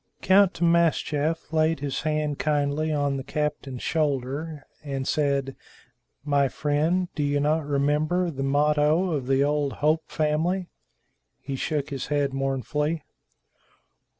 [0.23, 5.55] Count Timascheff laid his hand kindly on the captain's shoulder, and said,
[6.25, 10.71] "My friend, do you not remember the motto of the old Hope family?"
[11.39, 13.03] He shook his head mournfully.